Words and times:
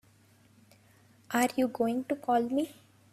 Are 1.29 1.49
you 1.55 1.67
going 1.67 2.05
to 2.05 2.15
call 2.15 2.41
me? 2.41 2.73